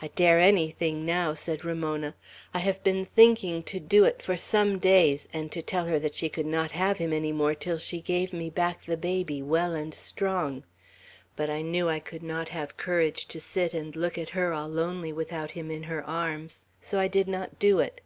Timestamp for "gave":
8.00-8.32